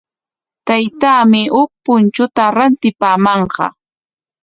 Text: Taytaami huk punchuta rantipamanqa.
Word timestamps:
Taytaami 0.67 1.41
huk 1.53 1.69
punchuta 1.85 2.43
rantipamanqa. 2.57 3.65